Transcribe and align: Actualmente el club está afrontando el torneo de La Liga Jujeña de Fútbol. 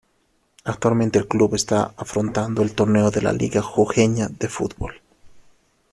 Actualmente 0.63 1.19
el 1.19 1.27
club 1.27 1.53
está 1.53 1.93
afrontando 1.95 2.63
el 2.63 2.73
torneo 2.73 3.11
de 3.11 3.21
La 3.21 3.33
Liga 3.33 3.61
Jujeña 3.61 4.29
de 4.29 4.49
Fútbol. 4.49 4.99